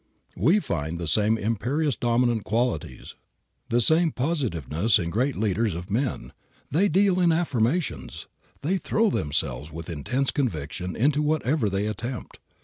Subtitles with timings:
[0.35, 3.13] We find the same imperious dominant qualities,
[3.69, 6.33] the same positiveness in great leaders of men.
[6.71, 8.25] They deal in affirmations.
[8.63, 12.39] They throw themselves with intense conviction into whatever they attempt.